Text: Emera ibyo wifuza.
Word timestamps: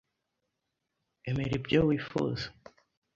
Emera 1.29 1.53
ibyo 1.59 1.79
wifuza. 1.89 2.45